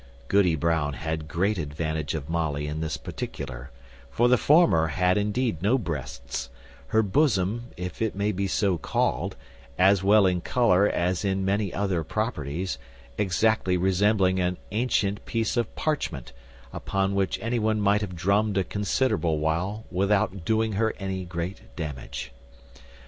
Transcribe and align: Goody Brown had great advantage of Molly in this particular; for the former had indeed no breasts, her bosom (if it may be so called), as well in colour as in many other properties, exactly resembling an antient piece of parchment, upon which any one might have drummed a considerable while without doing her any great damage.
Goody 0.29 0.55
Brown 0.55 0.93
had 0.93 1.27
great 1.27 1.59
advantage 1.59 2.15
of 2.15 2.27
Molly 2.27 2.65
in 2.65 2.81
this 2.81 2.97
particular; 2.97 3.69
for 4.09 4.27
the 4.27 4.35
former 4.35 4.87
had 4.87 5.15
indeed 5.15 5.61
no 5.61 5.77
breasts, 5.77 6.49
her 6.87 7.03
bosom 7.03 7.65
(if 7.77 8.01
it 8.01 8.15
may 8.15 8.31
be 8.31 8.47
so 8.47 8.79
called), 8.79 9.35
as 9.77 10.01
well 10.03 10.25
in 10.25 10.41
colour 10.41 10.89
as 10.89 11.23
in 11.23 11.45
many 11.45 11.71
other 11.71 12.03
properties, 12.03 12.79
exactly 13.19 13.77
resembling 13.77 14.39
an 14.39 14.57
antient 14.71 15.23
piece 15.27 15.55
of 15.55 15.75
parchment, 15.75 16.31
upon 16.73 17.13
which 17.13 17.37
any 17.39 17.59
one 17.59 17.79
might 17.79 18.01
have 18.01 18.15
drummed 18.15 18.57
a 18.57 18.63
considerable 18.63 19.37
while 19.37 19.85
without 19.91 20.43
doing 20.43 20.71
her 20.73 20.95
any 20.97 21.25
great 21.25 21.61
damage. 21.75 22.31